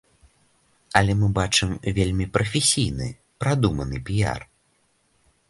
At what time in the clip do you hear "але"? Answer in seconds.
1.01-1.11